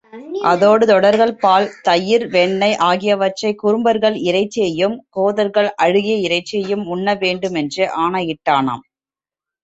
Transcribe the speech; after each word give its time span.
அதோடு, 0.43 0.83
தோடர்கள் 0.85 1.33
பால், 1.35 1.67
தயிர், 1.81 2.23
வெண்ணெய் 2.27 2.77
ஆகியவற்றையும், 2.79 3.57
குறும்பர்கள் 3.57 4.17
இறைச்சியையும், 4.21 4.95
கோதர்கள் 5.09 5.69
அழுகிய 5.75 6.15
இறைச்சியையும் 6.27 6.85
உண்ண 6.87 7.15
வேண்டுமென்று 7.15 7.85
ஆணையிட்டானாம். 7.99 8.83